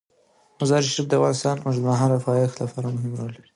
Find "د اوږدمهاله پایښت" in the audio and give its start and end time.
1.57-2.55